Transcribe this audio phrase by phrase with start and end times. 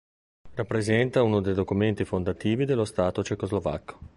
[0.55, 3.99] Rappresenta uno dei documenti fondativi dello Stato ceco-slovacco.